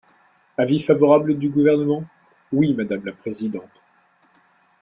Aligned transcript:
Avis 0.57 0.79
favorable 0.79 1.37
du 1.37 1.47
Gouvernement? 1.49 2.03
Oui, 2.51 2.73
madame 2.73 3.05
la 3.05 3.13
présidente. 3.13 3.83